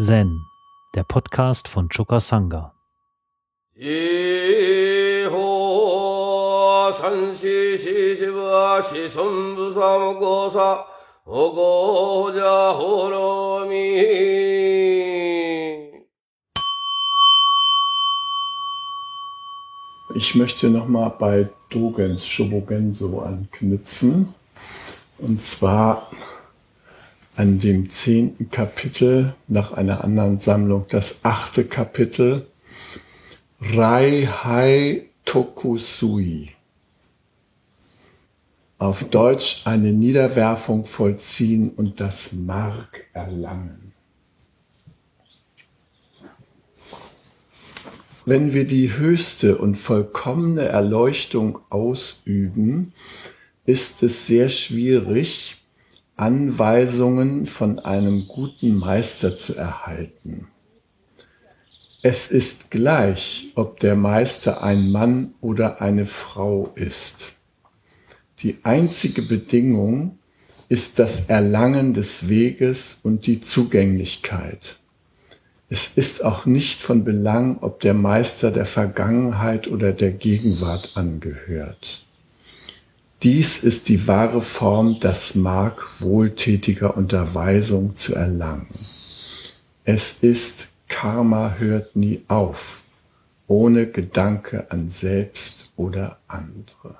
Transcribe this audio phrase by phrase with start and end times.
[0.00, 0.46] Zen,
[0.94, 2.72] der Podcast von Choka Sangha.
[20.14, 24.32] Ich möchte nochmal bei Dogens Shobogenso anknüpfen.
[25.18, 26.08] Und zwar
[27.38, 32.48] an dem zehnten Kapitel nach einer anderen Sammlung, das achte Kapitel
[33.60, 36.50] Rai Hai Tokusui.
[38.78, 43.94] Auf Deutsch eine Niederwerfung vollziehen und das Mark erlangen.
[48.26, 52.92] Wenn wir die höchste und vollkommene Erleuchtung ausüben,
[53.64, 55.57] ist es sehr schwierig,
[56.18, 60.48] Anweisungen von einem guten Meister zu erhalten.
[62.02, 67.34] Es ist gleich, ob der Meister ein Mann oder eine Frau ist.
[68.40, 70.18] Die einzige Bedingung
[70.68, 74.76] ist das Erlangen des Weges und die Zugänglichkeit.
[75.70, 82.07] Es ist auch nicht von Belang, ob der Meister der Vergangenheit oder der Gegenwart angehört.
[83.24, 88.68] Dies ist die wahre Form, das Mark wohltätiger Unterweisung zu erlangen.
[89.84, 92.82] Es ist Karma hört nie auf,
[93.48, 96.94] ohne Gedanke an selbst oder andere.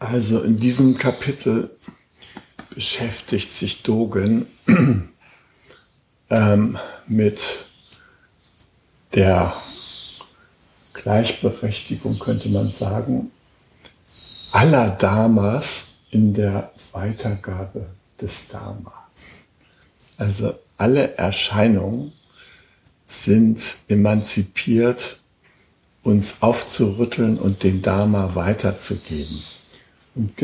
[0.00, 1.70] Also in diesem Kapitel
[2.74, 4.46] beschäftigt sich Dogen
[6.30, 7.66] ähm, mit
[9.14, 9.52] der
[11.02, 13.30] Gleichberechtigung, könnte man sagen,
[14.52, 17.86] aller Dharmas in der Weitergabe
[18.20, 18.92] des Dharma.
[20.16, 22.12] Also alle Erscheinungen
[23.06, 25.20] sind emanzipiert,
[26.02, 29.42] uns aufzurütteln und den Dharma weiterzugeben.
[30.14, 30.36] Und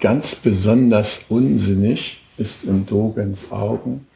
[0.00, 4.06] ganz besonders unsinnig ist in Dogens Augen,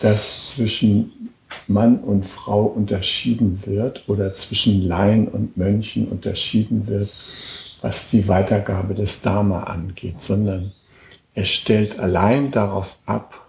[0.00, 1.30] dass zwischen
[1.66, 7.08] Mann und Frau unterschieden wird oder zwischen Laien und Mönchen unterschieden wird,
[7.80, 10.72] was die Weitergabe des Dharma angeht, sondern
[11.34, 13.46] er stellt allein darauf ab,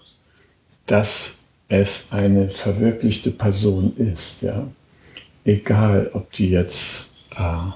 [0.88, 4.68] dass es eine verwirklichte Person ist, ja.
[5.44, 7.72] Egal, ob die jetzt äh,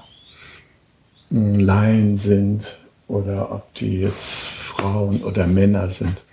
[1.30, 6.24] Laien sind oder ob die jetzt Frauen oder Männer sind.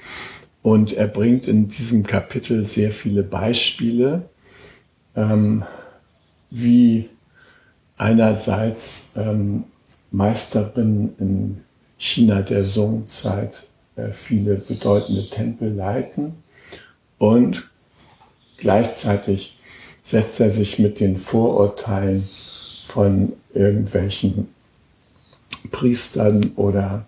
[0.68, 4.24] Und er bringt in diesem Kapitel sehr viele Beispiele,
[5.16, 5.64] ähm,
[6.50, 7.08] wie
[7.96, 9.64] einerseits ähm,
[10.12, 11.62] Meisterinnen in
[11.98, 16.36] China der Song-Zeit äh, viele bedeutende Tempel leiten
[17.18, 17.70] und
[18.58, 19.58] gleichzeitig
[20.04, 22.28] setzt er sich mit den Vorurteilen
[22.88, 24.50] von irgendwelchen
[25.72, 27.06] Priestern oder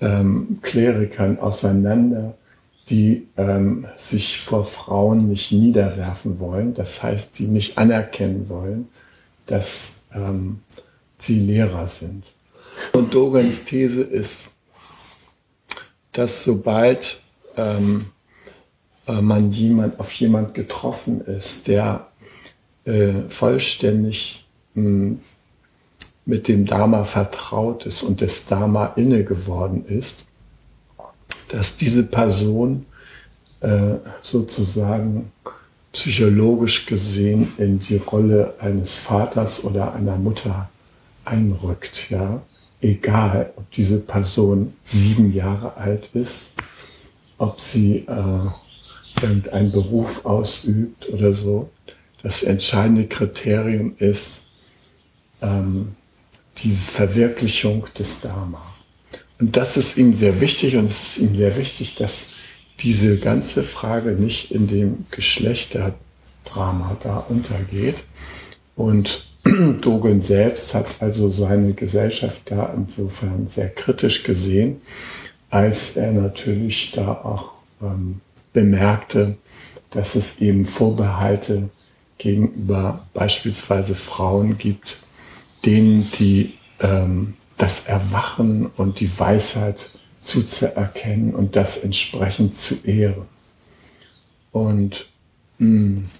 [0.00, 2.37] ähm, Klerikern auseinander
[2.90, 8.88] die ähm, sich vor Frauen nicht niederwerfen wollen, das heißt, die nicht anerkennen wollen,
[9.46, 10.60] dass ähm,
[11.18, 12.24] sie Lehrer sind.
[12.92, 14.50] Und Dogans These ist,
[16.12, 17.20] dass sobald
[17.56, 18.06] ähm,
[19.06, 22.06] äh, man jemand, auf jemand getroffen ist, der
[22.84, 25.20] äh, vollständig mh, hm,
[26.24, 30.26] mit dem Dharma vertraut ist und des Dharma inne geworden ist,
[31.48, 32.86] dass diese Person
[33.60, 35.32] äh, sozusagen
[35.92, 40.68] psychologisch gesehen in die Rolle eines Vaters oder einer Mutter
[41.24, 42.42] einrückt, ja.
[42.80, 46.52] Egal, ob diese Person sieben Jahre alt ist,
[47.36, 51.70] ob sie äh, irgendeinen Beruf ausübt oder so.
[52.22, 54.42] Das entscheidende Kriterium ist
[55.42, 55.96] ähm,
[56.58, 58.62] die Verwirklichung des Dharma.
[59.38, 62.24] Und das ist ihm sehr wichtig und es ist ihm sehr wichtig, dass
[62.80, 67.96] diese ganze Frage nicht in dem Geschlechterdrama da untergeht.
[68.76, 69.28] Und
[69.80, 74.80] Dogen selbst hat also seine Gesellschaft da insofern sehr kritisch gesehen,
[75.50, 78.20] als er natürlich da auch ähm,
[78.52, 79.36] bemerkte,
[79.90, 81.70] dass es eben Vorbehalte
[82.18, 84.98] gegenüber beispielsweise Frauen gibt,
[85.64, 89.90] denen die ähm, das Erwachen und die Weisheit
[90.22, 93.26] zuzuerkennen und das entsprechend zu ehren.
[94.52, 95.06] Und
[95.58, 96.10] mh, hm,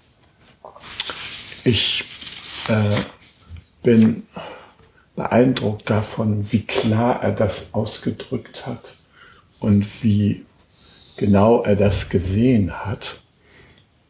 [1.65, 2.05] ich
[2.69, 2.97] äh,
[3.83, 4.25] bin
[5.17, 8.97] beeindruckt davon, wie klar er das ausgedrückt hat
[9.59, 10.47] und wie
[11.17, 13.21] genau er das gesehen hat.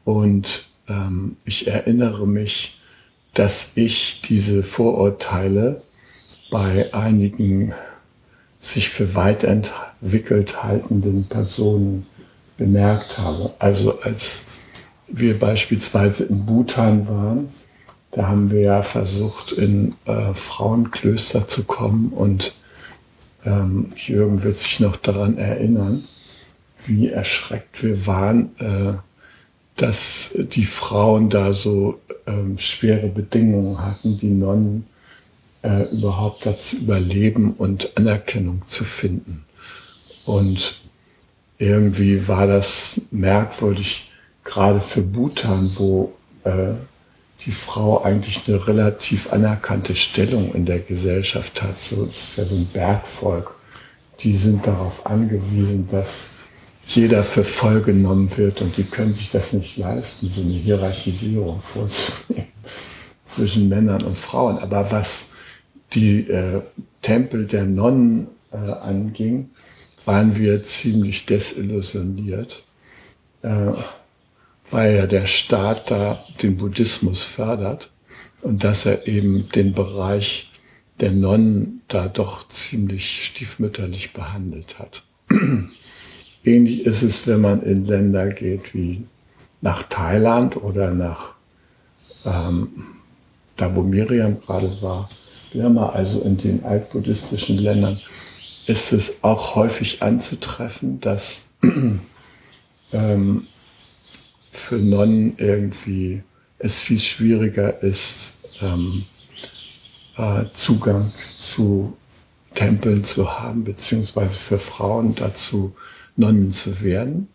[0.04, 2.78] Und ähm, ich erinnere mich,
[3.34, 5.82] dass ich diese Vorurteile
[6.50, 7.74] bei einigen
[8.60, 12.06] sich für weit entwickelt haltenden Personen
[12.56, 13.54] bemerkt habe.
[13.58, 14.44] Also als
[15.06, 17.48] wir beispielsweise in Bhutan waren,
[18.10, 22.54] da haben wir ja versucht, in äh, Frauenklöster zu kommen und
[23.44, 26.02] ähm, Jürgen wird sich noch daran erinnern,
[26.86, 28.94] wie erschreckt wir waren, äh,
[29.76, 34.86] dass die Frauen da so ähm, schwere Bedingungen hatten, die Nonnen
[35.62, 39.44] äh, überhaupt dazu überleben und Anerkennung zu finden.
[40.24, 40.80] Und
[41.58, 44.10] irgendwie war das merkwürdig,
[44.44, 46.12] gerade für Bhutan, wo
[46.44, 46.72] äh,
[47.46, 51.80] die Frau eigentlich eine relativ anerkannte Stellung in der Gesellschaft hat.
[51.80, 53.54] So ist ja so ein Bergvolk.
[54.20, 56.28] Die sind darauf angewiesen, dass
[56.86, 61.60] jeder für voll genommen wird und die können sich das nicht leisten, so eine Hierarchisierung
[61.74, 62.48] vorzunehmen
[63.28, 64.58] zwischen Männern und Frauen.
[64.58, 65.26] Aber was
[65.94, 66.60] die äh,
[67.02, 69.50] Tempel der Nonnen äh, anging,
[70.04, 72.64] waren wir ziemlich desillusioniert.
[73.42, 73.72] Äh,
[74.70, 77.90] weil ja der Staat da den Buddhismus fördert
[78.42, 80.50] und dass er eben den Bereich
[81.00, 85.02] der Nonnen da doch ziemlich stiefmütterlich behandelt hat.
[86.44, 89.04] Ähnlich ist es, wenn man in Länder geht wie
[89.60, 91.34] nach Thailand oder nach
[92.24, 92.68] ähm,
[93.56, 95.10] da, wo Miriam gerade war,
[95.52, 98.00] Birma, also in den altbuddhistischen Ländern,
[98.66, 101.44] ist es auch häufig anzutreffen, dass
[102.92, 103.46] ähm,
[104.50, 106.22] für Nonnen irgendwie
[106.58, 109.04] es viel schwieriger ist, ähm,
[110.16, 111.96] äh, Zugang zu
[112.54, 115.76] Tempeln zu haben, beziehungsweise für Frauen dazu
[116.16, 117.28] Nonnen zu werden.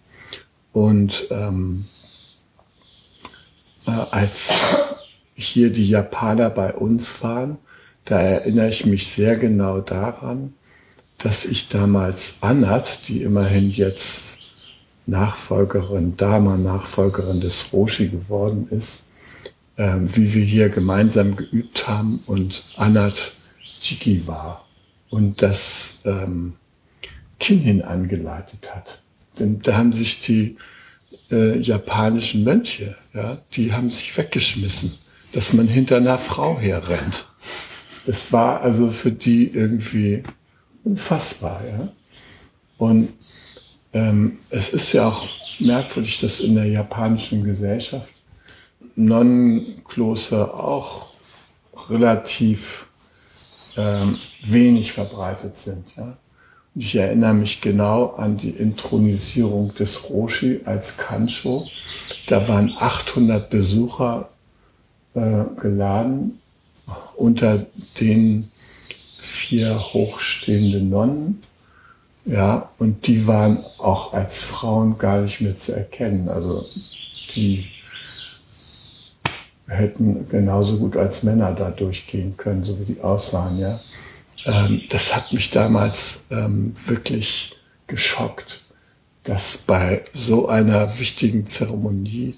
[0.73, 1.85] Und ähm,
[3.87, 4.53] äh, als
[5.35, 7.57] hier die Japaner bei uns waren,
[8.05, 10.53] da erinnere ich mich sehr genau daran,
[11.17, 14.39] dass ich damals Anat, die immerhin jetzt
[15.05, 19.03] Nachfolgerin, Dharma-Nachfolgerin des Roshi geworden ist,
[19.77, 23.33] äh, wie wir hier gemeinsam geübt haben und Anat
[23.79, 24.65] Chiki war
[25.09, 26.53] und das ähm,
[27.39, 29.01] Kinhin angeleitet hat.
[29.39, 30.57] Denn da haben sich die
[31.31, 34.93] äh, japanischen Mönche, ja, die haben sich weggeschmissen,
[35.33, 37.25] dass man hinter einer Frau herrennt.
[38.05, 40.23] Das war also für die irgendwie
[40.83, 41.61] unfassbar.
[41.65, 41.89] Ja?
[42.77, 43.13] Und
[43.93, 45.27] ähm, es ist ja auch
[45.59, 48.11] merkwürdig, dass in der japanischen Gesellschaft
[48.95, 51.13] Nonnenkloster auch
[51.89, 52.87] relativ
[53.77, 55.85] ähm, wenig verbreitet sind.
[55.95, 56.17] Ja?
[56.75, 61.67] Ich erinnere mich genau an die Intronisierung des Roshi als Kancho.
[62.27, 64.29] Da waren 800 Besucher
[65.13, 66.39] äh, geladen,
[67.15, 67.65] unter
[67.99, 68.51] denen
[69.19, 71.39] vier hochstehende Nonnen
[72.25, 76.29] ja, und die waren auch als Frauen gar nicht mehr zu erkennen.
[76.29, 76.65] Also
[77.35, 77.67] die
[79.67, 83.79] hätten genauso gut als Männer da durchgehen können, so wie die aussahen, ja.
[84.45, 87.55] Ähm, das hat mich damals ähm, wirklich
[87.87, 88.61] geschockt,
[89.23, 92.35] dass bei so einer wichtigen Zeremonie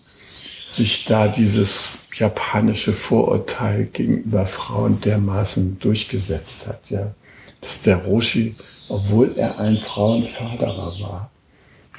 [0.67, 7.13] sich da dieses japanische Vorurteil gegenüber Frauen dermaßen durchgesetzt hat, ja.
[7.61, 8.55] Dass der Roshi
[8.89, 11.31] obwohl er ein Frauenförderer war,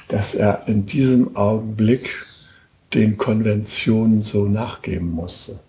[0.07, 2.25] dass er in diesem Augenblick
[2.93, 5.59] den Konventionen so nachgeben musste.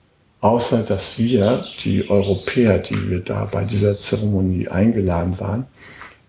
[0.41, 5.67] Außer dass wir, die Europäer, die wir da bei dieser Zeremonie eingeladen waren,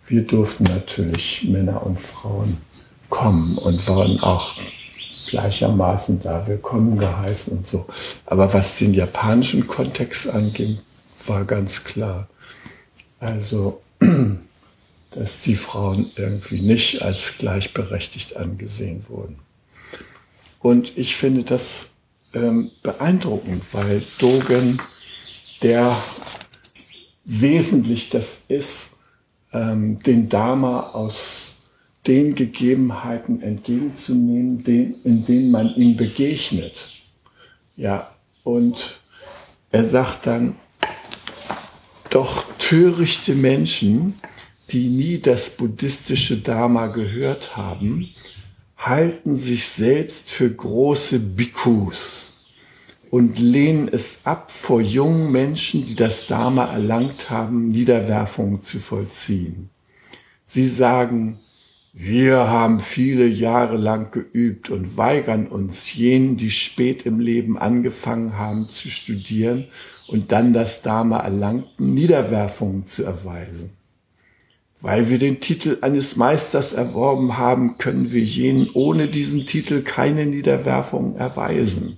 [0.07, 2.57] wir durften natürlich Männer und Frauen
[3.09, 4.55] kommen und waren auch
[5.29, 7.85] gleichermaßen da willkommen geheißen und so.
[8.25, 10.79] Aber was den japanischen Kontext anging,
[11.25, 12.27] war ganz klar.
[13.19, 13.81] Also
[15.11, 19.39] dass die Frauen irgendwie nicht als gleichberechtigt angesehen wurden.
[20.59, 21.91] Und ich finde das
[22.33, 24.79] ähm, beeindruckend, weil Dogen,
[25.61, 25.95] der
[27.25, 28.91] wesentlich das ist,
[29.51, 31.58] ähm, den Dharma aus
[32.07, 36.93] den Gegebenheiten entgegenzunehmen, den, in denen man ihm begegnet.
[37.75, 38.09] Ja,
[38.43, 38.99] und
[39.71, 40.55] er sagt dann,
[42.09, 44.15] doch törichte Menschen
[44.71, 48.09] die nie das buddhistische Dharma gehört haben,
[48.77, 52.33] halten sich selbst für große Bhikkhus
[53.09, 59.69] und lehnen es ab, vor jungen Menschen, die das Dharma erlangt haben, Niederwerfungen zu vollziehen.
[60.45, 61.39] Sie sagen,
[61.91, 68.37] Wir haben viele Jahre lang geübt und weigern uns, jenen, die spät im Leben angefangen
[68.37, 69.65] haben zu studieren
[70.07, 73.71] und dann das Dharma erlangten, Niederwerfungen zu erweisen.
[74.81, 80.25] Weil wir den Titel eines Meisters erworben haben, können wir jenen ohne diesen Titel keine
[80.25, 81.97] Niederwerfung erweisen.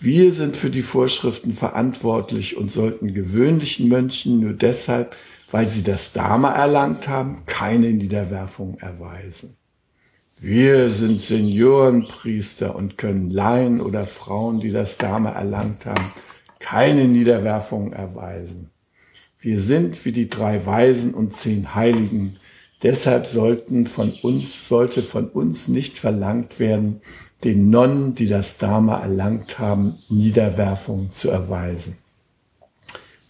[0.00, 5.16] Wir sind für die Vorschriften verantwortlich und sollten gewöhnlichen Mönchen nur deshalb,
[5.54, 9.56] weil sie das Dharma erlangt haben, keine Niederwerfung erweisen.
[10.40, 16.10] Wir sind Seniorenpriester und können Laien oder Frauen, die das Dharma erlangt haben,
[16.58, 18.70] keine Niederwerfung erweisen.
[19.38, 22.38] Wir sind wie die drei Weisen und zehn Heiligen.
[22.82, 27.00] Deshalb sollten von uns, sollte von uns nicht verlangt werden,
[27.44, 31.96] den Nonnen, die das Dharma erlangt haben, Niederwerfung zu erweisen.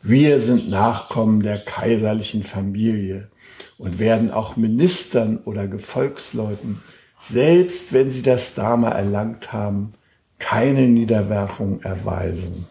[0.06, 3.30] Wir sind Nachkommen der kaiserlichen Familie
[3.78, 6.82] und werden auch Ministern oder Gefolgsleuten,
[7.18, 9.92] selbst wenn sie das Dharma erlangt haben,
[10.38, 12.66] keine Niederwerfung erweisen.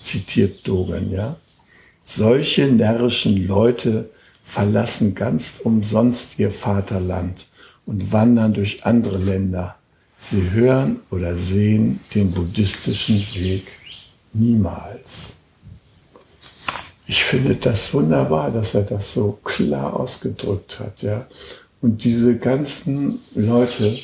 [0.00, 1.36] Zitiert Dogen, ja?
[2.02, 4.10] Solche närrischen Leute
[4.42, 7.46] verlassen ganz umsonst ihr Vaterland
[7.86, 9.76] und wandern durch andere Länder.
[10.18, 13.68] Sie hören oder sehen den buddhistischen Weg
[14.32, 15.37] niemals.
[17.10, 21.26] Ich finde das wunderbar, dass er das so klar ausgedrückt hat, ja.
[21.80, 23.98] Und diese ganzen Leute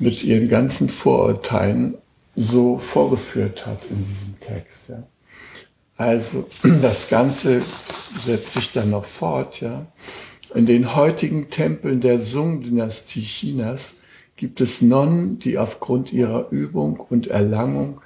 [0.00, 1.98] mit ihren ganzen Vorurteilen
[2.34, 5.04] so vorgeführt hat in diesem Text, ja.
[5.96, 6.48] Also
[6.82, 7.62] das Ganze
[8.20, 9.60] setzt sich dann noch fort.
[9.60, 9.86] Ja.
[10.52, 13.94] In den heutigen Tempeln der Sung-Dynastie Chinas
[14.34, 18.00] gibt es Nonnen, die aufgrund ihrer Übung und Erlangung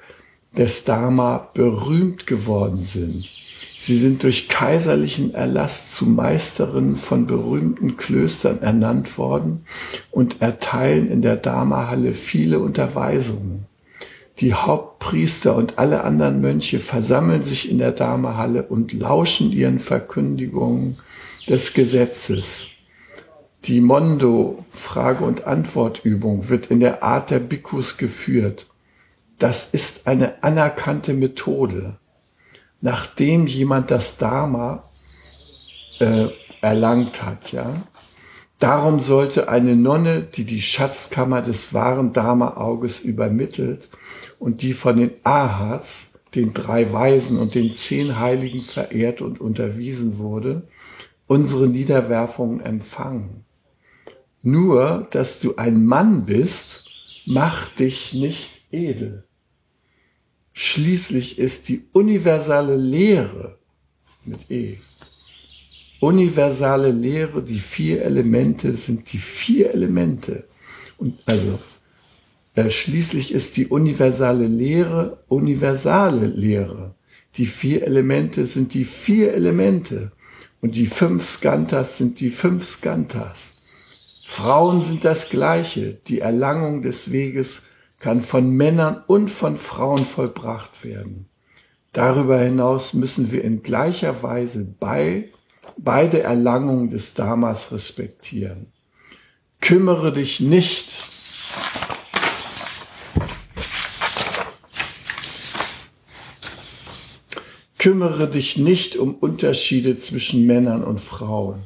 [0.58, 3.45] des Dharma berühmt geworden sind.
[3.86, 9.64] Sie sind durch kaiserlichen Erlass zu Meisterinnen von berühmten Klöstern ernannt worden
[10.10, 13.66] und erteilen in der Dharma-Halle viele Unterweisungen.
[14.40, 20.96] Die Hauptpriester und alle anderen Mönche versammeln sich in der Dharma-Halle und lauschen ihren Verkündigungen
[21.48, 22.66] des Gesetzes.
[23.66, 28.66] Die Mondo, Frage- und Antwortübung, wird in der Art der Bhikkhus geführt.
[29.38, 31.98] Das ist eine anerkannte Methode.
[32.80, 34.82] Nachdem jemand das Dharma
[35.98, 36.28] äh,
[36.60, 37.72] erlangt hat, ja,
[38.58, 43.90] Darum sollte eine Nonne, die die Schatzkammer des wahren Dharma-Auges übermittelt
[44.38, 50.18] und die von den Ahats, den drei Weisen und den zehn Heiligen verehrt und unterwiesen
[50.18, 50.66] wurde,
[51.26, 53.44] unsere Niederwerfungen empfangen.
[54.42, 56.86] Nur, dass du ein Mann bist,
[57.26, 59.25] macht dich nicht edel.
[60.58, 63.58] Schließlich ist die universale Lehre
[64.24, 64.78] mit E
[66.00, 70.44] universale Lehre, die vier Elemente sind die vier Elemente.
[70.98, 71.58] Und also
[72.54, 76.94] äh, schließlich ist die universale Lehre universale Lehre.
[77.36, 80.12] Die vier Elemente sind die vier Elemente.
[80.62, 83.60] Und die fünf Skantas sind die fünf Skantas.
[84.26, 85.98] Frauen sind das Gleiche.
[86.06, 87.62] Die Erlangung des Weges
[87.98, 91.28] kann von Männern und von Frauen vollbracht werden.
[91.92, 95.30] Darüber hinaus müssen wir in gleicher Weise bei
[95.78, 98.72] beide Erlangungen des Dharmas respektieren.
[99.60, 101.16] Kümmere dich nicht
[107.78, 111.62] Kümmere dich nicht um Unterschiede zwischen Männern und Frauen.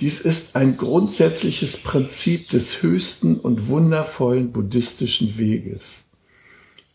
[0.00, 6.04] Dies ist ein grundsätzliches Prinzip des höchsten und wundervollen buddhistischen Weges.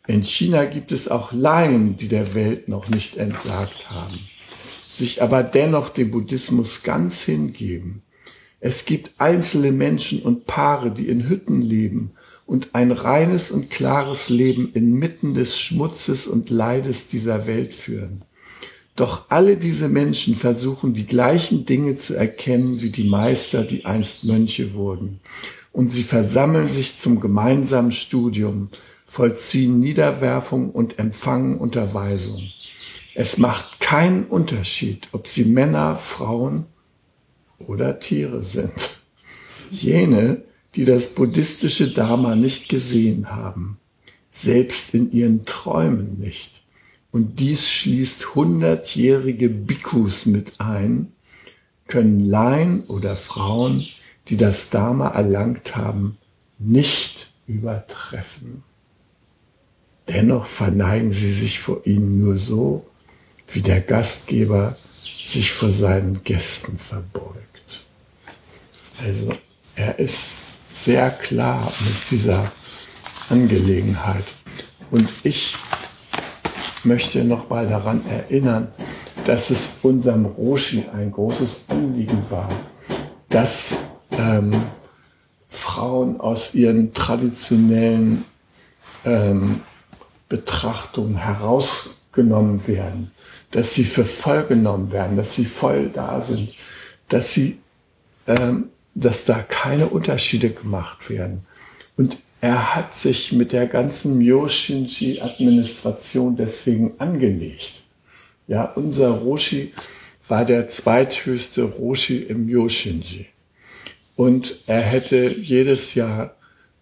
[0.08, 4.20] In China gibt es auch Laien, die der Welt noch nicht entsagt haben
[5.02, 8.04] sich aber dennoch dem Buddhismus ganz hingeben.
[8.60, 12.12] Es gibt einzelne Menschen und Paare, die in Hütten leben
[12.46, 18.22] und ein reines und klares Leben inmitten des Schmutzes und Leides dieser Welt führen.
[19.02, 24.26] Doch alle diese Menschen versuchen die gleichen Dinge zu erkennen wie die Meister, die einst
[24.26, 25.22] Mönche wurden.
[25.72, 28.70] Und sie versammeln sich zum gemeinsamen Studium,
[29.08, 32.44] vollziehen Niederwerfung und empfangen Unterweisung.
[33.16, 36.66] Es macht keinen Unterschied, ob sie Männer, Frauen
[37.58, 39.00] oder Tiere sind.
[39.72, 40.44] Jene,
[40.76, 43.80] die das buddhistische Dharma nicht gesehen haben,
[44.32, 46.61] selbst in ihren Träumen nicht.
[47.12, 51.12] Und dies schließt hundertjährige Bhikkhus mit ein,
[51.88, 53.86] können Laien oder Frauen,
[54.30, 56.18] die das Dharma erlangt haben,
[56.58, 58.64] nicht übertreffen.
[60.08, 62.86] Dennoch verneigen sie sich vor ihnen nur so,
[63.48, 64.76] wie der Gastgeber
[65.26, 67.84] sich vor seinen Gästen verbeugt.
[69.04, 69.34] Also
[69.76, 70.30] er ist
[70.74, 72.52] sehr klar mit dieser
[73.30, 74.26] Angelegenheit.
[74.90, 75.56] Und ich
[76.86, 78.68] möchte noch mal daran erinnern,
[79.26, 82.50] dass es unserem Roshi ein großes Anliegen war,
[83.30, 83.78] dass
[84.12, 84.62] ähm,
[85.50, 88.26] Frauen aus ihren traditionellen
[89.06, 89.62] ähm,
[90.30, 93.12] Betrachtungen herausgenommen werden,
[93.52, 96.54] dass sie für voll genommen werden, dass sie voll da sind,
[97.10, 97.60] dass sie,
[98.28, 101.46] ähm, dass da keine Unterschiede gemacht werden.
[101.98, 107.84] Und er hat sich mit der ganzen Myoshinji-Administration deswegen angelegt.
[108.48, 109.72] Ja, unser Roshi
[110.28, 113.28] war der zweithöchste Roshi im Myoshinji.
[114.16, 116.34] Und er hätte jedes Jahr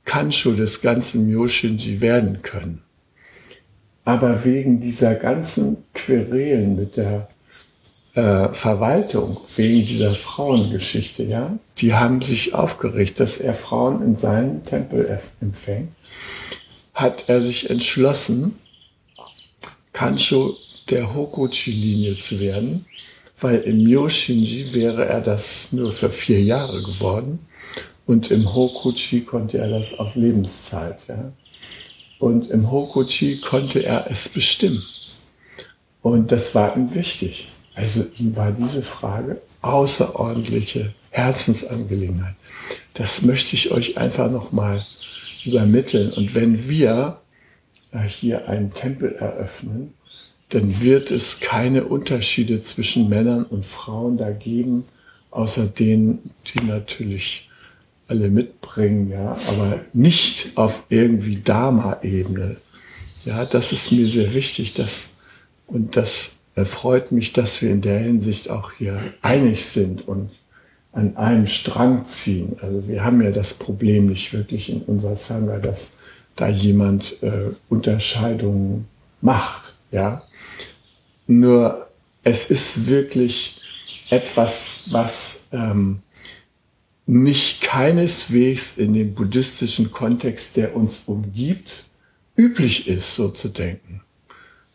[0.05, 2.81] Kanshu des ganzen Myoshinji werden können.
[4.05, 7.27] Aber wegen dieser ganzen Querelen mit der
[8.15, 14.65] äh, Verwaltung, wegen dieser Frauengeschichte, ja, die haben sich aufgeregt, dass er Frauen in seinen
[14.65, 15.89] Tempel empfängt,
[16.93, 18.53] hat er sich entschlossen,
[19.93, 20.55] Kansho
[20.89, 22.85] der Hokuchi-Linie zu werden,
[23.39, 27.39] weil im Myoshinji wäre er das nur für vier Jahre geworden
[28.05, 31.07] und im Hokuchi konnte er das auf Lebenszeit.
[31.07, 31.31] Ja.
[32.17, 34.83] Und im Hokuchi konnte er es bestimmen.
[36.01, 37.47] Und das war ihm wichtig.
[37.75, 42.35] Also ihm war diese Frage außerordentliche Herzensangelegenheit.
[42.93, 44.81] Das möchte ich euch einfach nochmal
[45.45, 46.11] übermitteln.
[46.11, 47.21] Und wenn wir
[47.91, 49.93] äh, hier einen Tempel eröffnen,
[50.49, 54.85] dann wird es keine Unterschiede zwischen Männern und Frauen da geben,
[55.31, 57.49] außer denen, die natürlich
[58.07, 62.57] alle mitbringen, ja, aber nicht auf irgendwie Dharma-Ebene.
[63.25, 65.09] Ja, das ist mir sehr wichtig, dass,
[65.67, 70.31] und das erfreut mich, dass wir in der Hinsicht auch hier einig sind und
[70.99, 72.57] an einem Strang ziehen.
[72.61, 75.91] Also wir haben ja das Problem nicht wirklich in unserer Sangha, dass
[76.35, 78.87] da jemand äh, Unterscheidungen
[79.21, 80.23] macht, ja.
[81.25, 81.87] Nur
[82.23, 83.61] es ist wirklich
[84.09, 85.99] etwas, was ähm,
[87.05, 91.85] nicht keineswegs in dem buddhistischen Kontext, der uns umgibt,
[92.35, 94.01] üblich ist, so zu denken.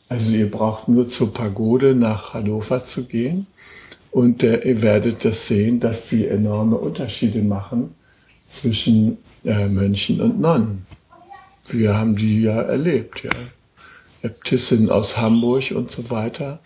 [0.09, 3.47] Also ihr braucht nur zur Pagode nach Hannover zu gehen
[4.15, 7.97] und äh, ihr werdet das sehen, dass die enorme Unterschiede machen
[8.49, 10.87] zwischen äh, Mönchen und Nonnen.
[11.69, 13.31] Wir haben die ja erlebt, ja.
[14.23, 16.61] Äbtissin aus Hamburg und so weiter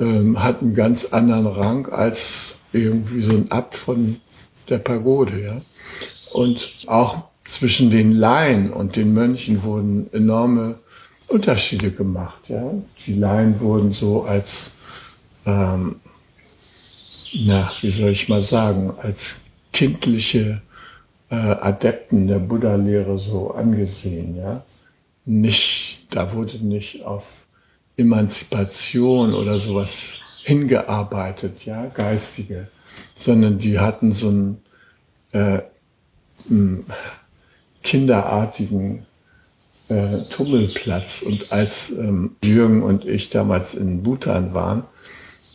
[0.00, 4.16] ähm, hat einen ganz anderen Rang als irgendwie so ein Abt von
[4.68, 5.60] der Pagode, ja.
[6.32, 10.80] Und auch zwischen den Laien und den Mönchen wurden enorme
[11.28, 12.74] Unterschiede gemacht, ja.
[13.06, 14.72] Die Laien wurden so als,
[15.46, 16.00] ähm,
[17.34, 19.42] na, wie soll ich mal sagen, als
[19.72, 20.62] kindliche
[21.30, 24.64] äh, Adepten der Buddha-Lehre so angesehen, ja.
[25.26, 27.46] Nicht, da wurde nicht auf
[27.96, 32.68] Emanzipation oder sowas hingearbeitet, ja, geistige
[33.14, 34.62] sondern die hatten so einen
[35.32, 35.60] äh,
[37.82, 39.06] kinderartigen
[39.88, 41.22] äh, Tummelplatz.
[41.22, 44.84] Und als ähm, Jürgen und ich damals in Bhutan waren,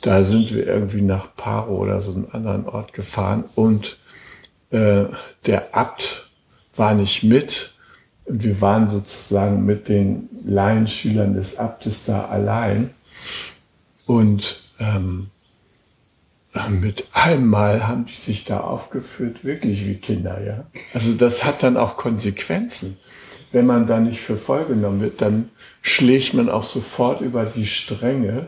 [0.02, 4.00] da sind wir irgendwie nach Paro oder so einen anderen Ort gefahren und
[4.72, 5.06] äh,
[5.46, 6.30] der Abt
[6.76, 7.74] war nicht mit
[8.26, 12.94] und wir waren sozusagen mit den Laienschülern des Abtes da allein
[14.06, 15.30] und ähm,
[16.70, 20.66] mit einmal haben die sich da aufgeführt, wirklich wie Kinder, ja.
[20.94, 22.98] Also das hat dann auch Konsequenzen.
[23.52, 25.50] Wenn man da nicht für voll genommen wird, dann
[25.82, 28.48] schlägt man auch sofort über die Stränge,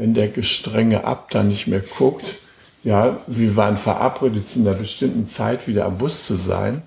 [0.00, 2.36] wenn der gestrenge Ab dann nicht mehr guckt.
[2.82, 6.80] Ja, wir waren verabredet, zu einer bestimmten Zeit wieder am Bus zu sein.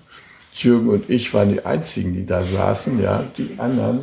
[0.52, 3.22] Jürgen und ich waren die einzigen, die da saßen, ja.
[3.38, 4.00] Die anderen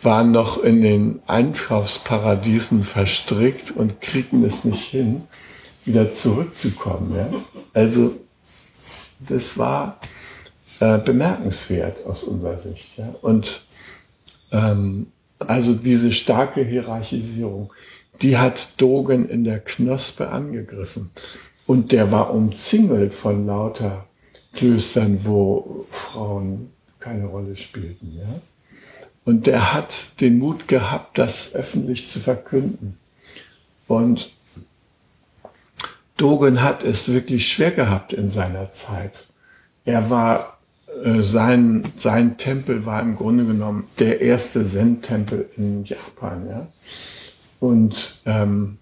[0.00, 5.22] waren noch in den Einkaufsparadiesen verstrickt und kriegen es nicht hin
[5.84, 7.16] wieder zurückzukommen.
[7.16, 7.30] Ja?
[7.74, 8.12] Also
[9.28, 9.98] das war
[10.78, 12.96] äh, bemerkenswert aus unserer Sicht.
[12.96, 13.12] Ja?
[13.22, 13.62] Und
[14.52, 15.08] ähm,
[15.40, 17.72] also diese starke Hierarchisierung,
[18.22, 21.10] die hat Dogen in der Knospe angegriffen.
[21.66, 24.06] Und der war umzingelt von lauter
[24.52, 28.12] Klöstern, wo Frauen keine Rolle spielten.
[28.18, 28.40] Ja?
[29.24, 32.98] Und der hat den Mut gehabt, das öffentlich zu verkünden.
[33.86, 34.32] Und
[36.16, 39.26] Dogen hat es wirklich schwer gehabt in seiner Zeit.
[39.84, 40.58] Er war,
[41.02, 46.46] äh, sein, sein Tempel war im Grunde genommen der erste Zen-Tempel in Japan.
[46.46, 46.66] Ja?
[47.60, 48.78] Und ähm,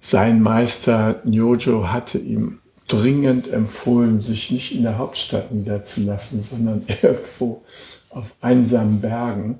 [0.00, 7.62] sein Meister Nyojo hatte ihm dringend empfohlen, sich nicht in der Hauptstadt niederzulassen, sondern irgendwo
[8.10, 9.58] auf einsamen Bergen,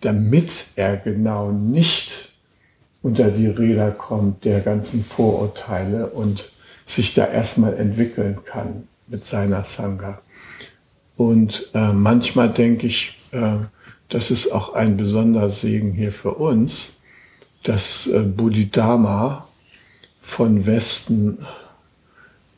[0.00, 2.32] damit er genau nicht
[3.02, 6.52] unter die Räder kommt der ganzen Vorurteile und
[6.86, 10.20] sich da erstmal entwickeln kann mit seiner Sangha.
[11.16, 13.58] Und äh, manchmal denke ich, äh,
[14.08, 16.94] das ist auch ein besonderer Segen hier für uns,
[17.64, 19.46] dass äh, Bodhidharma
[20.20, 21.38] von Westen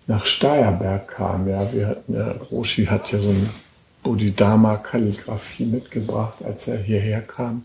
[0.07, 1.49] nach Steierberg kam.
[1.49, 3.49] Ja, wir hatten, ja, Roshi hat ja so ein
[4.03, 7.65] Bodhidharma-Kalligraphie mitgebracht, als er hierher kam.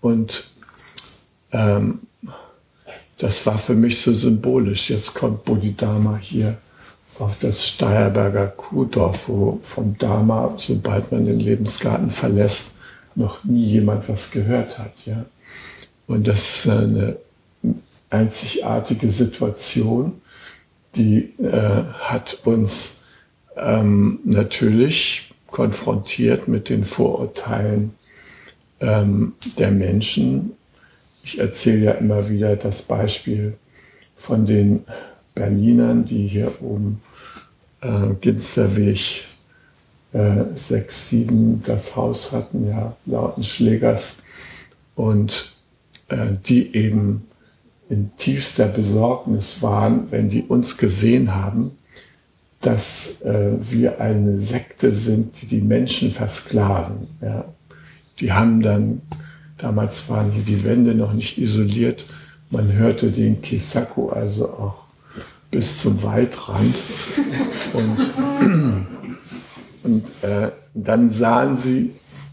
[0.00, 0.50] Und
[1.52, 2.00] ähm,
[3.18, 4.90] das war für mich so symbolisch.
[4.90, 6.56] Jetzt kommt Bodhidharma hier
[7.18, 12.70] auf das Steierberger Kuhdorf, wo vom Dharma, sobald man den Lebensgarten verlässt,
[13.14, 14.92] noch nie jemand was gehört hat.
[15.04, 15.24] Ja?
[16.06, 17.16] Und das ist eine
[18.10, 20.20] einzigartige Situation,
[20.94, 23.02] die äh, hat uns
[23.56, 27.94] ähm, natürlich konfrontiert mit den Vorurteilen
[28.80, 30.52] ähm, der Menschen.
[31.22, 33.56] Ich erzähle ja immer wieder das Beispiel
[34.16, 34.84] von den
[35.34, 37.00] Berlinern, die hier oben
[37.80, 39.24] äh, Ginsterweg
[40.12, 44.18] äh, 6, 7 das Haus hatten, ja, Lautenschlägers,
[44.94, 45.51] und
[46.46, 47.24] die eben
[47.88, 51.72] in tiefster Besorgnis waren, wenn die uns gesehen haben,
[52.60, 57.08] dass äh, wir eine Sekte sind, die die Menschen versklaven.
[57.20, 57.44] Ja.
[58.20, 59.02] Die haben dann,
[59.58, 62.06] damals waren hier die Wände noch nicht isoliert,
[62.50, 64.84] man hörte den Kisaku also auch
[65.50, 66.74] bis zum Waldrand.
[67.72, 67.98] Und,
[69.84, 71.92] und äh, dann sahen sie,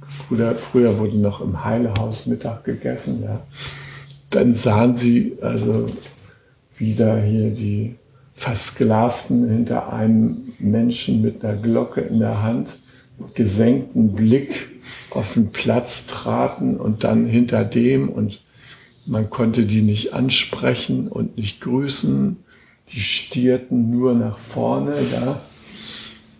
[0.10, 3.42] früher, früher wurde noch im Heilehaus Mittag gegessen, ja.
[4.30, 5.86] Dann sahen sie also
[6.78, 7.96] wieder hier die
[8.36, 12.80] Versklavten hinter einem Menschen mit einer Glocke in der Hand,
[13.34, 14.70] gesenkten Blick
[15.12, 18.42] auf den Platz traten und dann hinter dem und
[19.06, 22.38] man konnte die nicht ansprechen und nicht grüßen
[22.92, 25.42] die stierten nur nach vorne da.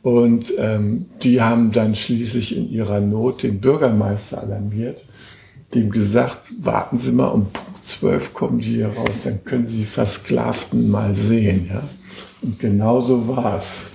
[0.02, 5.04] Und ähm, die haben dann schließlich in ihrer Not den Bürgermeister alarmiert,
[5.74, 9.84] dem gesagt, warten Sie mal, um Punkt 12 kommen die hier raus, dann können Sie
[9.84, 11.68] Versklavten mal sehen.
[11.70, 11.84] Ja?
[12.42, 13.88] Und genau so war es.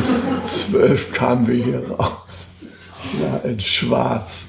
[0.46, 2.48] Zwölf kamen wir hier raus.
[3.20, 4.46] Ja, in schwarz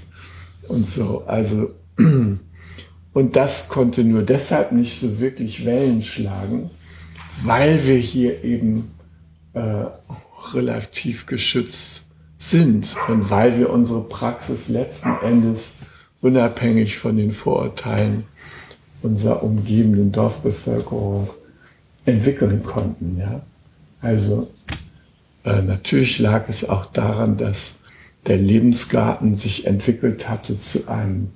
[0.67, 1.24] und so.
[1.26, 1.72] Also,
[3.13, 6.69] und das konnte nur deshalb nicht so wirklich Wellen schlagen,
[7.43, 8.91] weil wir hier eben
[9.54, 9.86] äh,
[10.54, 12.04] relativ geschützt
[12.38, 15.73] sind und weil wir unsere Praxis letzten Endes
[16.21, 18.25] unabhängig von den Vorurteilen
[19.02, 21.30] unserer umgebenden Dorfbevölkerung
[22.06, 23.17] entwickeln konnten.
[23.17, 23.41] Ja?
[24.02, 24.49] Also
[25.43, 27.80] äh, natürlich lag es auch daran, dass
[28.28, 31.30] der Lebensgarten sich entwickelt hatte zu einem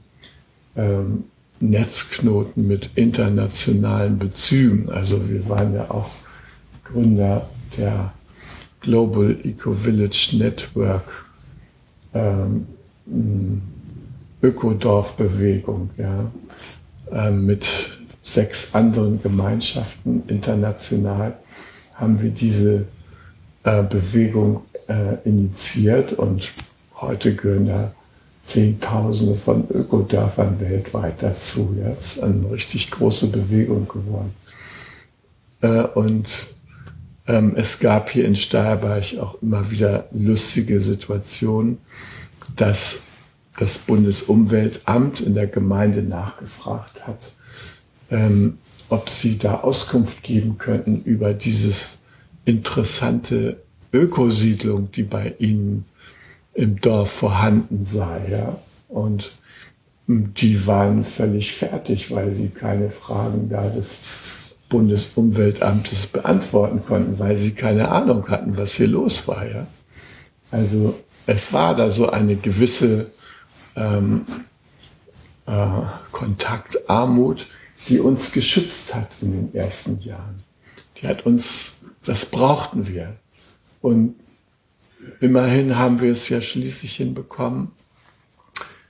[0.76, 1.26] ähm,
[1.60, 4.90] Netzknoten mit internationalen Bezügen.
[4.90, 6.10] Also wir waren ja auch
[6.84, 8.14] Gründer der
[8.84, 11.26] Global Eco Village Network,
[12.14, 12.68] ähm,
[14.42, 16.32] Ökodorfbewegung, ja,
[17.12, 21.34] äh, mit sechs anderen Gemeinschaften international
[21.96, 22.86] haben wir diese
[23.64, 26.52] äh, Bewegung äh, initiiert und
[26.96, 27.94] heute gehören da
[28.46, 31.74] Zehntausende von Ökodörfern weltweit dazu.
[31.80, 34.34] Ja, das ist eine richtig große Bewegung geworden.
[35.62, 36.28] Äh, und
[37.28, 41.78] ähm, es gab hier in Steierberg auch immer wieder lustige Situationen,
[42.56, 43.04] dass
[43.58, 47.32] das Bundesumweltamt in der Gemeinde nachgefragt hat,
[48.10, 48.58] ähm,
[48.90, 52.00] ob sie da Auskunft geben könnten über dieses
[52.46, 53.62] interessante
[53.94, 55.86] Ökosiedlung, die bei ihnen
[56.54, 58.22] im Dorf vorhanden sei.
[58.30, 58.60] Ja?
[58.90, 59.32] Und
[60.08, 64.00] die waren völlig fertig, weil sie keine Fragen da des
[64.74, 69.48] Bundesumweltamtes beantworten konnten, weil sie keine Ahnung hatten, was hier los war.
[69.48, 69.68] Ja?
[70.52, 73.12] Also es war da so eine gewisse
[73.76, 74.26] ähm,
[75.46, 75.68] äh,
[76.12, 77.48] Kontaktarmut,
[77.88, 80.44] die uns geschützt hat in den ersten Jahren.
[80.98, 83.14] Die hat uns, das brauchten wir.
[83.82, 84.16] Und
[85.20, 87.72] Immerhin haben wir es ja schließlich hinbekommen,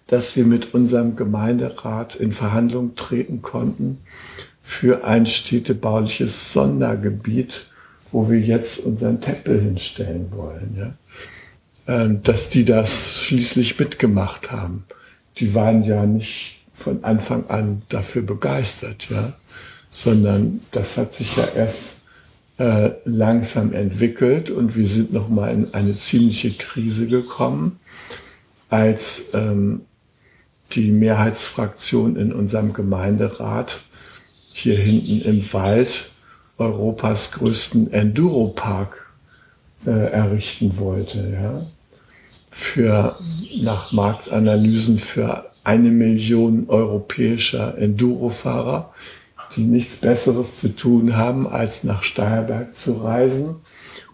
[0.08, 4.00] dass wir mit unserem Gemeinderat in Verhandlungen treten konnten
[4.64, 7.68] für ein städtebauliches Sondergebiet,
[8.12, 10.76] wo wir jetzt unseren Tempel hinstellen wollen.
[10.78, 10.94] Ja?
[11.86, 14.86] Ähm, dass die das schließlich mitgemacht haben.
[15.38, 19.34] Die waren ja nicht von Anfang an dafür begeistert, ja?
[19.90, 21.98] sondern das hat sich ja erst
[22.58, 27.80] äh, langsam entwickelt und wir sind nochmal in eine ziemliche Krise gekommen,
[28.70, 29.82] als ähm,
[30.72, 33.82] die Mehrheitsfraktion in unserem Gemeinderat
[34.54, 36.12] hier hinten im Wald
[36.58, 39.12] Europas größten Enduropark
[39.86, 41.30] äh, errichten wollte.
[41.34, 41.66] Ja?
[42.52, 43.18] Für,
[43.62, 48.94] nach Marktanalysen für eine Million europäischer Endurofahrer,
[49.56, 53.56] die nichts Besseres zu tun haben, als nach Steierberg zu reisen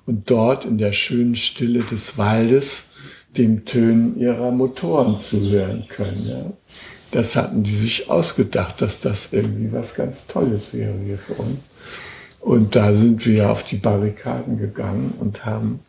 [0.06, 2.92] und dort in der schönen Stille des Waldes
[3.38, 6.26] dem Tönen ihrer Motoren zuhören können.
[6.28, 6.54] Ja.
[7.12, 11.70] Das hatten die sich ausgedacht, dass das irgendwie was ganz Tolles wäre hier für uns.
[12.40, 15.80] Und da sind wir auf die Barrikaden gegangen und haben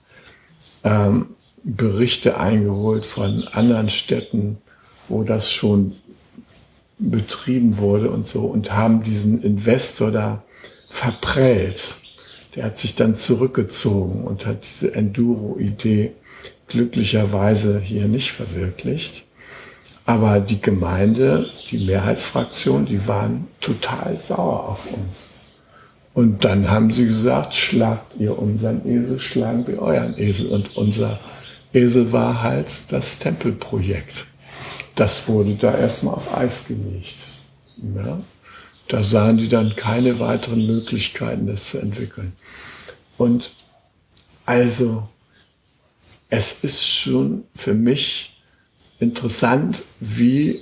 [0.82, 1.26] ähm,
[1.62, 4.58] Berichte eingeholt von anderen Städten,
[5.08, 5.92] wo das schon
[6.98, 10.42] betrieben wurde und so und haben diesen Investor da
[10.88, 11.94] verprellt.
[12.56, 16.12] Der hat sich dann zurückgezogen und hat diese Enduro-Idee
[16.66, 19.24] glücklicherweise hier nicht verwirklicht.
[20.10, 25.26] Aber die Gemeinde, die Mehrheitsfraktion, die waren total sauer auf uns.
[26.14, 30.48] Und dann haben sie gesagt, schlagt ihr unseren Esel, schlagen wir euren Esel.
[30.48, 31.20] Und unser
[31.72, 34.26] Esel war halt das Tempelprojekt.
[34.96, 37.14] Das wurde da erstmal auf Eis gelegt.
[37.94, 38.18] Ja?
[38.88, 42.32] Da sahen die dann keine weiteren Möglichkeiten, das zu entwickeln.
[43.16, 43.52] Und
[44.44, 45.06] also
[46.30, 48.39] es ist schon für mich
[49.00, 50.60] interessant, wie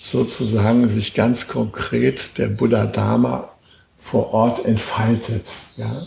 [0.00, 3.50] sozusagen sich ganz konkret der Buddha Dharma
[3.96, 5.46] vor Ort entfaltet.
[5.76, 6.06] Ja?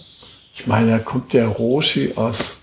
[0.53, 2.57] Ich meine, da kommt der Roshi aus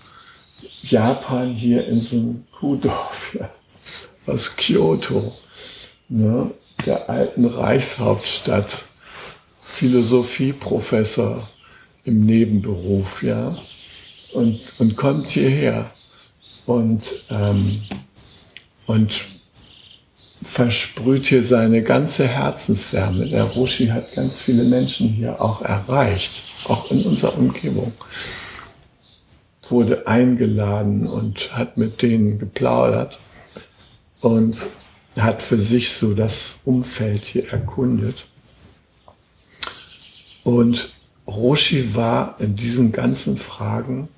[0.81, 3.49] Japan hier in so ein Kuhdorf, ja,
[4.27, 5.33] aus Kyoto,
[6.09, 6.51] ne?
[6.85, 8.85] der alten Reichshauptstadt,
[9.63, 11.47] Philosophieprofessor
[12.05, 13.53] im Nebenberuf, ja,
[14.33, 15.89] und, und kommt hierher
[16.65, 17.83] und, ähm,
[18.87, 19.25] und
[20.41, 23.27] versprüht hier seine ganze Herzenswärme.
[23.27, 27.91] Der Roshi hat ganz viele Menschen hier auch erreicht, auch in unserer Umgebung.
[29.69, 33.17] Wurde eingeladen und hat mit denen geplaudert
[34.21, 34.57] und
[35.15, 38.27] hat für sich so das Umfeld hier erkundet.
[40.43, 40.93] Und
[41.25, 44.09] Roshi war in diesen ganzen Fragen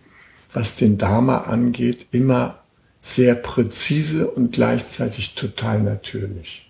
[0.58, 2.60] was den Dharma angeht, immer
[3.08, 6.70] sehr präzise und gleichzeitig total natürlich.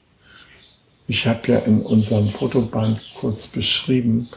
[1.08, 4.30] Ich habe ja in unserem Fotoband kurz beschrieben,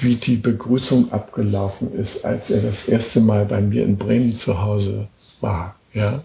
[0.00, 4.62] wie die Begrüßung abgelaufen ist, als er das erste Mal bei mir in Bremen zu
[4.62, 5.08] Hause
[5.40, 5.76] war.
[5.92, 6.24] Ja,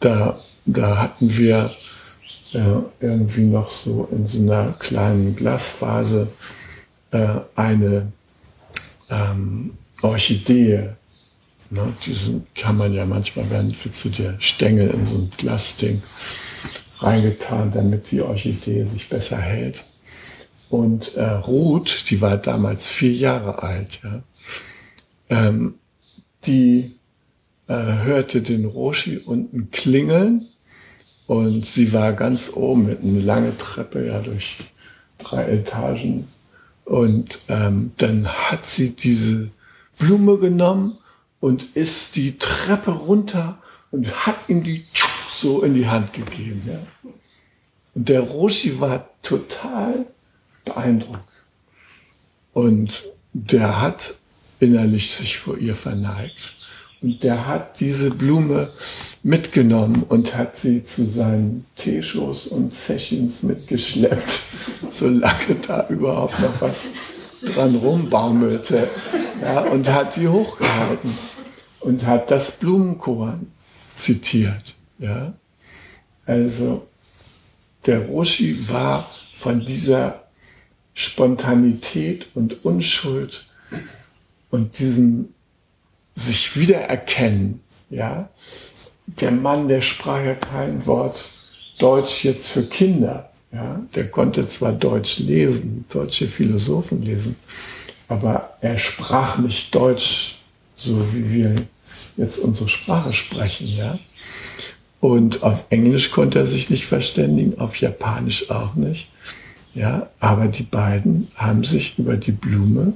[0.00, 1.70] da, da hatten wir
[2.52, 2.60] äh,
[3.00, 6.28] irgendwie noch so in so einer kleinen Glasvase
[7.10, 8.12] äh, eine
[9.08, 10.90] ähm, Orchidee
[11.74, 11.92] Ne?
[12.06, 16.02] Diesen kann man ja manchmal, werden zu der Stängel in so ein Glasding
[17.00, 19.84] reingetan, damit die Orchidee sich besser hält.
[20.70, 24.22] Und äh, Ruth, die war damals vier Jahre alt, ja,
[25.28, 25.74] ähm,
[26.46, 26.92] die
[27.68, 30.48] äh, hörte den Roshi unten klingeln
[31.26, 34.56] und sie war ganz oben mit einer langen Treppe ja durch
[35.18, 36.26] drei Etagen
[36.84, 39.48] und ähm, dann hat sie diese
[39.98, 40.98] Blume genommen
[41.44, 43.58] und ist die Treppe runter
[43.90, 44.86] und hat ihm die
[45.30, 46.62] so in die Hand gegeben.
[46.66, 47.10] Ja.
[47.94, 50.06] Und der Roshi war total
[50.64, 51.28] beeindruckt.
[52.54, 53.02] Und
[53.34, 54.14] der hat
[54.58, 56.54] innerlich sich vor ihr verneigt.
[57.02, 58.72] Und der hat diese Blume
[59.22, 64.40] mitgenommen und hat sie zu seinen Teeschoß und Sessions mitgeschleppt,
[64.90, 66.86] solange da überhaupt noch was
[67.44, 68.88] dran rumbaumelte.
[69.42, 71.33] Ja, und hat die hochgehalten
[71.84, 73.46] und hat das Blumenkoran
[73.96, 74.74] zitiert.
[74.98, 75.34] Ja?
[76.26, 76.86] Also
[77.86, 80.24] der Roshi war von dieser
[80.94, 83.46] Spontanität und Unschuld
[84.50, 85.28] und diesem
[86.14, 88.28] sich wiedererkennen, ja,
[89.06, 91.28] der Mann, der sprach ja kein Wort
[91.78, 97.36] Deutsch jetzt für Kinder, ja, der konnte zwar Deutsch lesen, deutsche Philosophen lesen,
[98.08, 100.36] aber er sprach nicht Deutsch
[100.76, 101.54] so wie wir
[102.16, 103.98] jetzt unsere Sprache sprechen, ja.
[105.00, 109.08] Und auf Englisch konnte er sich nicht verständigen, auf Japanisch auch nicht.
[109.74, 112.94] Ja, aber die beiden haben sich über die Blume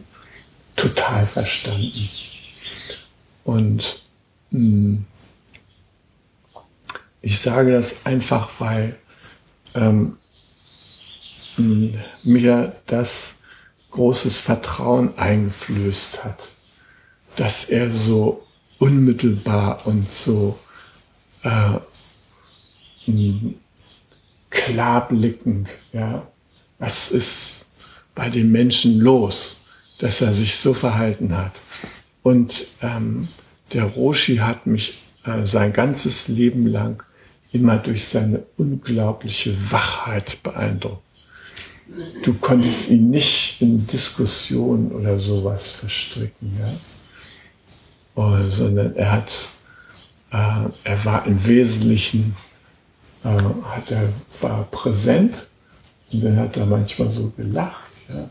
[0.76, 2.08] total verstanden.
[3.44, 4.02] Und
[4.50, 5.04] mh, hm,
[7.20, 8.96] ich sage das einfach, weil
[9.74, 10.16] ähm,
[11.56, 13.38] mh, hm, mir das
[13.90, 16.48] großes Vertrauen eingeflößt hat,
[17.36, 18.46] dass er so
[18.78, 20.58] unmittelbar und so
[21.42, 21.78] äh,
[24.50, 26.26] klarblickend, ja,
[26.78, 27.66] was ist
[28.14, 31.60] bei den Menschen los, dass er sich so verhalten hat.
[32.22, 33.28] Und ähm,
[33.72, 37.02] der Roshi hat mich äh, sein ganzes Leben lang
[37.52, 41.02] immer durch seine unglaubliche Wachheit beeindruckt.
[42.22, 46.70] Du konntest ihn nicht in Diskussionen oder sowas verstricken, ja?
[48.20, 49.48] Oh, sondern er hat,
[50.32, 52.34] äh, er war im Wesentlichen,
[53.22, 55.46] äh, hat er, war präsent
[56.12, 58.28] und dann hat er manchmal so gelacht, ja?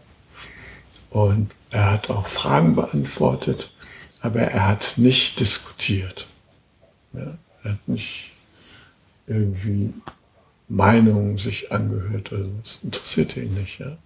[1.09, 3.71] Und er hat auch Fragen beantwortet,
[4.19, 6.27] aber er hat nicht diskutiert.
[7.13, 7.37] Ja?
[7.63, 8.33] Er hat nicht
[9.25, 9.93] irgendwie
[10.67, 12.51] Meinungen sich angehört oder so.
[12.61, 13.79] Das interessierte ihn nicht.
[13.79, 13.97] Ja?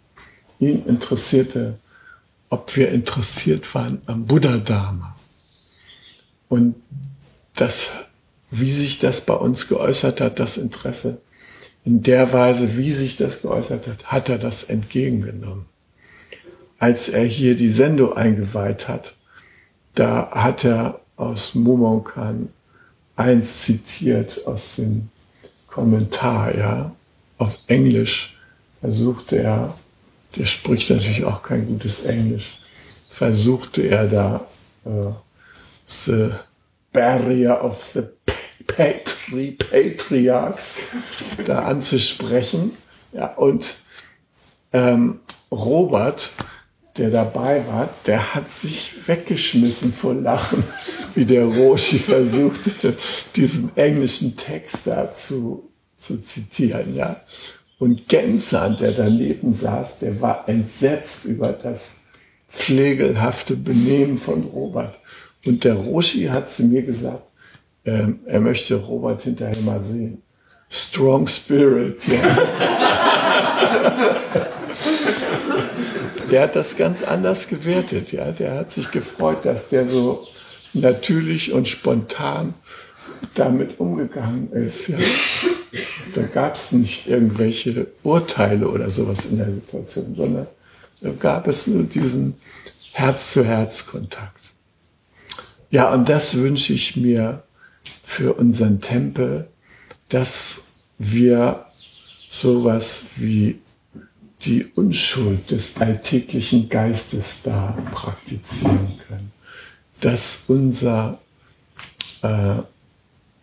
[0.60, 1.80] Ihn interessierte,
[2.50, 5.16] ob wir interessiert waren am Buddha-Dharma.
[6.52, 6.76] Und
[7.56, 7.92] das,
[8.50, 11.22] wie sich das bei uns geäußert hat, das Interesse,
[11.86, 15.66] in der Weise, wie sich das geäußert hat, hat er das entgegengenommen.
[16.78, 19.16] Als er hier die Sendung eingeweiht hat,
[19.96, 22.50] da hat er aus Mumonkan
[23.16, 25.08] eins zitiert aus dem
[25.68, 26.92] Kommentar, ja,
[27.38, 28.38] auf Englisch
[28.82, 29.74] versuchte er,
[30.36, 32.60] der spricht natürlich auch kein gutes Englisch,
[33.10, 34.46] versuchte er da
[34.84, 35.14] uh,
[35.92, 36.32] the
[36.92, 38.04] barrier of the
[38.68, 40.76] patri patriarchs
[41.46, 42.78] da anzusprechen.
[43.14, 43.76] Ja, und
[44.74, 45.20] ähm,
[45.52, 46.30] Robert
[46.98, 50.64] der dabei war, der hat sich weggeschmissen vor Lachen,
[51.16, 52.96] wie der Roshi versuchte,
[53.36, 57.16] diesen englischen Text da zu, zu zitieren, ja.
[57.80, 62.02] Und Gensern, der daneben saß, der war entsetzt über das
[62.48, 65.00] pflegelhafte Benehmen von Robert.
[65.46, 67.24] Und der Roshi hat zu mir gesagt,
[67.84, 70.22] äh, er möchte Robert hinterher mal sehen.
[70.70, 72.22] Strong Spirit, ja.
[76.32, 78.12] der hat das ganz anders gewertet.
[78.12, 80.26] Ja, der hat sich gefreut, dass der so
[80.74, 82.54] natürlich und spontan
[83.36, 84.88] damit umgegangen ist.
[84.88, 84.98] Ja.
[86.16, 90.48] Da gab es nicht irgendwelche Urteile oder sowas in der Situation, sondern
[91.02, 92.36] da gab es nur diesen
[92.94, 94.51] Herz-zu-Herz-Kontakt.
[95.72, 97.44] Ja, und das wünsche ich mir
[98.04, 99.48] für unseren Tempel,
[100.10, 100.66] dass
[100.98, 101.66] wir
[102.28, 103.60] sowas wie
[104.42, 109.32] die Unschuld des alltäglichen Geistes da praktizieren können.
[110.02, 111.20] Dass unser
[112.22, 112.56] äh,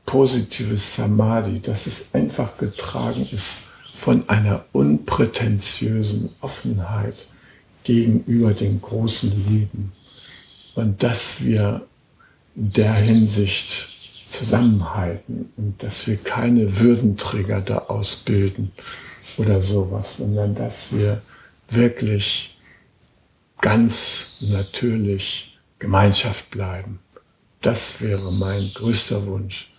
[0.05, 3.61] positives Samadhi, dass es einfach getragen ist
[3.95, 7.27] von einer unprätentiösen Offenheit
[7.85, 9.93] gegenüber dem großen Leben
[10.75, 11.87] und dass wir
[12.61, 13.89] der Hinsicht
[14.27, 18.73] zusammenhalten und dass wir keine Würdenträger da ausbilden,
[19.39, 21.23] oder sowas, sondern dass wir
[21.71, 22.59] wirklich
[23.61, 27.01] ganz natürlich Gemeinschaft bleiben.
[27.61, 29.73] Das wäre mein größter Wunsch.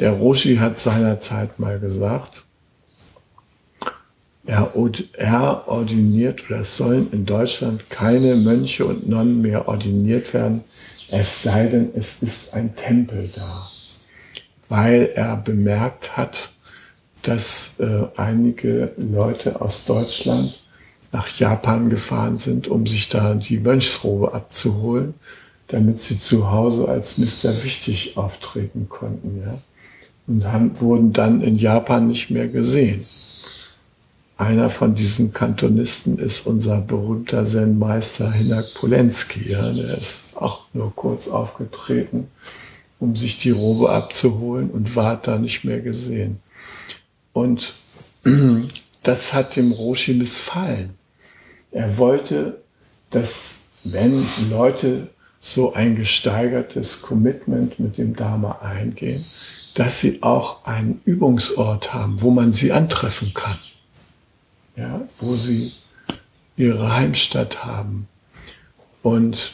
[0.00, 2.44] Der Roshi hat seinerzeit mal gesagt,
[4.46, 4.72] er,
[5.14, 10.64] er ordiniert oder es sollen in Deutschland keine Mönche und Nonnen mehr ordiniert werden,
[11.10, 13.68] es sei denn, es ist ein Tempel da.
[14.68, 16.50] Weil er bemerkt hat,
[17.22, 20.60] dass äh, einige Leute aus Deutschland
[21.12, 25.14] nach Japan gefahren sind, um sich da die Mönchsrobe abzuholen,
[25.68, 27.62] damit sie zu Hause als Mr.
[27.62, 29.40] Wichtig auftreten konnten.
[29.40, 29.58] Ja?
[30.26, 33.04] Und haben, wurden dann in Japan nicht mehr gesehen.
[34.36, 39.52] Einer von diesen Kantonisten ist unser berühmter Zen-Meister Hinak Polenski.
[39.52, 39.72] Ja?
[39.72, 42.28] Der ist auch nur kurz aufgetreten,
[43.00, 46.40] um sich die Robe abzuholen und war da nicht mehr gesehen.
[47.32, 47.74] Und
[49.02, 50.94] das hat dem Roshi missfallen.
[51.70, 52.62] Er wollte,
[53.10, 55.08] dass wenn Leute
[55.40, 59.22] so ein gesteigertes Commitment mit dem Dharma eingehen,
[59.74, 63.58] dass sie auch einen Übungsort haben, wo man sie antreffen kann.
[64.76, 65.72] Ja, wo sie
[66.56, 68.08] ihre Heimstatt haben.
[69.02, 69.52] Und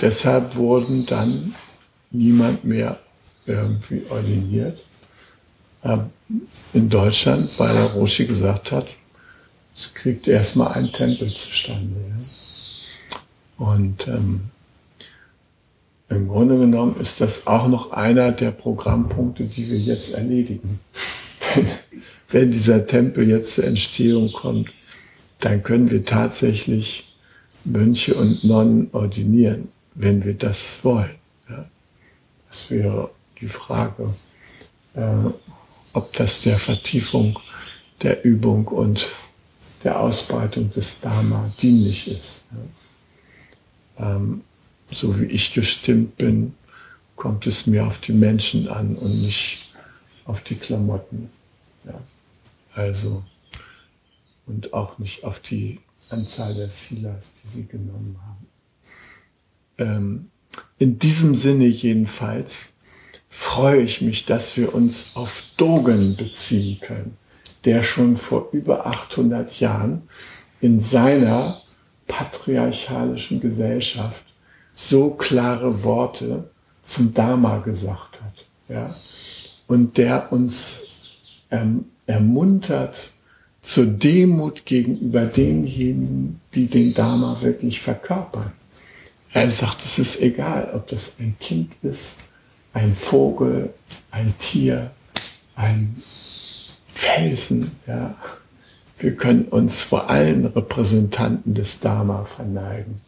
[0.00, 1.54] deshalb wurden dann
[2.10, 2.98] niemand mehr
[3.46, 4.82] irgendwie ordiniert.
[5.84, 6.10] Ähm,
[6.72, 8.86] in Deutschland, weil der Roshi gesagt hat,
[9.74, 11.96] es kriegt erstmal ein Tempel zustande.
[12.10, 13.66] Ja?
[13.66, 14.50] Und ähm,
[16.08, 20.78] im Grunde genommen ist das auch noch einer der Programmpunkte, die wir jetzt erledigen.
[21.54, 21.66] Wenn,
[22.28, 24.70] wenn dieser Tempel jetzt zur Entstehung kommt,
[25.40, 27.12] dann können wir tatsächlich
[27.64, 29.68] Mönche und Nonnen ordinieren,
[30.02, 31.14] wenn wir das wollen.
[31.48, 31.68] Ja.
[32.48, 34.12] Das wäre die Frage,
[34.94, 35.30] äh,
[35.92, 37.38] ob das der Vertiefung
[38.02, 39.10] der Übung und
[39.84, 42.46] der Ausbreitung des Dharma dienlich ist.
[43.98, 44.16] Ja.
[44.16, 44.42] Ähm,
[44.90, 46.54] so wie ich gestimmt bin,
[47.16, 49.74] kommt es mir auf die Menschen an und nicht
[50.24, 51.30] auf die Klamotten.
[51.84, 52.00] Ja.
[52.74, 53.22] Also,
[54.46, 58.39] und auch nicht auf die Anzahl der Silas, die sie genommen haben.
[59.80, 60.30] Ähm,
[60.78, 62.74] in diesem Sinne jedenfalls
[63.28, 67.16] freue ich mich, dass wir uns auf Dogen beziehen können,
[67.64, 70.02] der schon vor über 800 Jahren
[70.60, 71.60] in seiner
[72.06, 74.24] patriarchalischen Gesellschaft
[74.74, 76.50] so klare Worte
[76.82, 78.44] zum Dharma gesagt hat.
[78.68, 78.90] Ja?
[79.66, 80.80] Und der uns
[81.50, 83.12] ähm, ermuntert
[83.62, 88.52] zur Demut gegenüber denjenigen, die den Dharma wirklich verkörpern.
[89.32, 92.24] Er sagt, es ist egal, ob das ein Kind ist,
[92.72, 93.72] ein Vogel,
[94.10, 94.90] ein Tier,
[95.54, 95.94] ein
[96.86, 97.70] Felsen.
[97.86, 98.16] Ja.
[98.98, 103.00] Wir können uns vor allen Repräsentanten des Dharma verneigen.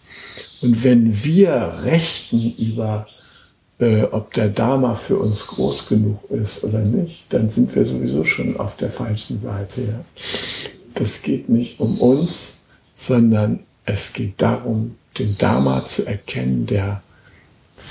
[0.62, 3.06] Und wenn wir rechten über
[3.82, 8.24] äh, ob der Dharma für uns groß genug ist oder nicht, dann sind wir sowieso
[8.24, 9.82] schon auf der falschen Seite.
[9.82, 10.04] Ja.
[10.94, 12.58] Das geht nicht um uns,
[12.94, 17.02] sondern es geht darum, den Dharma zu erkennen, der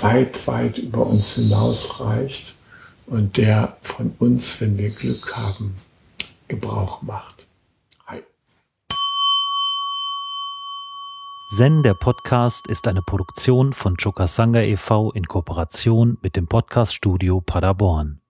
[0.00, 2.56] weit, weit über uns hinausreicht
[3.06, 5.74] und der von uns, wenn wir Glück haben,
[6.48, 7.46] Gebrauch macht.
[11.54, 15.12] Zen, der Podcast, ist eine Produktion von Chokasanga e.V.
[15.12, 18.21] in Kooperation mit dem Podcaststudio Paderborn.